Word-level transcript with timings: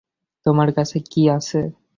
তোমার 0.45 0.69
কাছে 0.77 0.97
কি 1.07 1.21
আছে? 1.29 1.59